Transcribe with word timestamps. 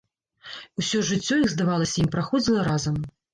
Усё 0.81 1.01
жыццё 1.09 1.37
іх, 1.41 1.49
здавалася 1.51 1.95
ім, 2.05 2.09
праходзіла 2.17 2.65
разам. 2.71 2.99